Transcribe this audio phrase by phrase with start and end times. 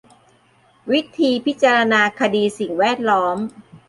[0.91, 3.37] วิธีพิจารณาคดีสิ่งแวดล้อม